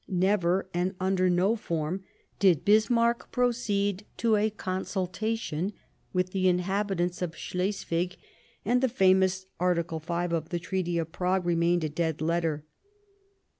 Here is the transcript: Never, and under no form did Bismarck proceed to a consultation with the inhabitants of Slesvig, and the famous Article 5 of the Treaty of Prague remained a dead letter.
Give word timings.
Never, 0.07 0.67
and 0.73 0.95
under 0.99 1.29
no 1.29 1.55
form 1.55 2.03
did 2.39 2.65
Bismarck 2.65 3.31
proceed 3.31 4.03
to 4.17 4.35
a 4.35 4.49
consultation 4.49 5.73
with 6.11 6.31
the 6.31 6.47
inhabitants 6.47 7.21
of 7.21 7.35
Slesvig, 7.37 8.15
and 8.65 8.81
the 8.81 8.89
famous 8.89 9.45
Article 9.59 9.99
5 9.99 10.33
of 10.33 10.49
the 10.49 10.57
Treaty 10.57 10.97
of 10.97 11.11
Prague 11.11 11.45
remained 11.45 11.83
a 11.83 11.87
dead 11.89 12.19
letter. 12.19 12.65